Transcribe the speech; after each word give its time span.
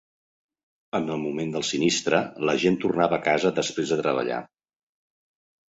En 0.99 1.11
el 1.15 1.21
moment 1.25 1.53
del 1.57 1.65
sinistre, 1.73 2.23
l’agent 2.51 2.81
tornava 2.87 3.19
a 3.21 3.25
casa 3.31 3.53
després 3.61 3.95
de 3.97 4.01
treballar. 4.03 4.43